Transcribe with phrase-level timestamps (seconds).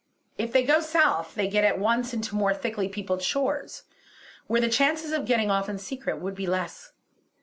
[0.35, 3.83] If they go south they get at once into more thickly peopled shores,
[4.47, 6.93] where the chances of getting off in secret would be less.